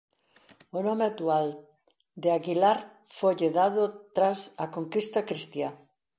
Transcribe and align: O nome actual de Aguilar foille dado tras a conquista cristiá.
O 0.77 0.79
nome 0.87 1.03
actual 1.07 1.47
de 2.21 2.29
Aguilar 2.37 2.79
foille 3.17 3.49
dado 3.59 3.83
tras 4.15 4.39
a 4.63 4.65
conquista 4.75 5.19
cristiá. 5.29 5.69